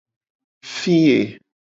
[0.65, 1.41] Fiye.